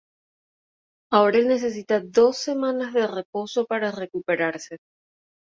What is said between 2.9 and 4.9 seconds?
de reposo para recuperarse.